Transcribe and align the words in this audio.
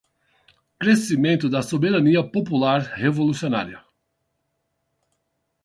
Crescimento 0.79 1.47
da 1.47 1.61
soberania 1.61 2.23
popular 2.23 2.81
revolucionária 2.81 3.85